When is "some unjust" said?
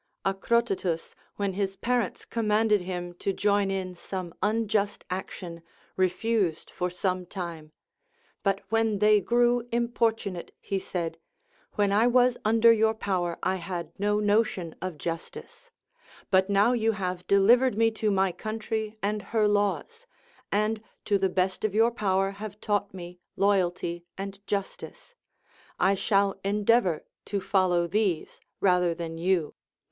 3.93-5.05